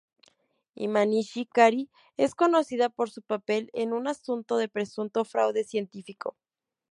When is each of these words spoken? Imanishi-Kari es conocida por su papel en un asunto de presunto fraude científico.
Imanishi-Kari 0.79 1.91
es 2.17 2.33
conocida 2.33 2.89
por 2.89 3.11
su 3.11 3.21
papel 3.21 3.69
en 3.73 3.93
un 3.93 4.07
asunto 4.07 4.57
de 4.57 4.67
presunto 4.67 5.25
fraude 5.25 5.63
científico. 5.63 6.35